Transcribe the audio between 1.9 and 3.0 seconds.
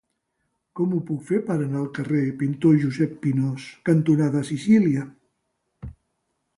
carrer Pintor